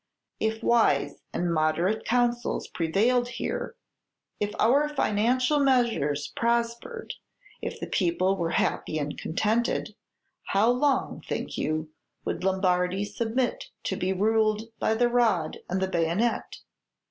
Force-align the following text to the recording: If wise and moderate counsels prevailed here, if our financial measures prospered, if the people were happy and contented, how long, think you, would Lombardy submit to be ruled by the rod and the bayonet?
If 0.39 0.63
wise 0.63 1.21
and 1.31 1.53
moderate 1.53 2.05
counsels 2.05 2.67
prevailed 2.67 3.27
here, 3.27 3.75
if 4.39 4.55
our 4.59 4.89
financial 4.89 5.59
measures 5.59 6.33
prospered, 6.35 7.13
if 7.61 7.79
the 7.79 7.85
people 7.85 8.35
were 8.35 8.49
happy 8.57 8.97
and 8.97 9.15
contented, 9.15 9.93
how 10.45 10.71
long, 10.71 11.21
think 11.27 11.55
you, 11.55 11.91
would 12.25 12.43
Lombardy 12.43 13.05
submit 13.05 13.65
to 13.83 13.95
be 13.95 14.11
ruled 14.11 14.71
by 14.79 14.95
the 14.95 15.07
rod 15.07 15.59
and 15.69 15.79
the 15.79 15.87
bayonet? 15.87 16.61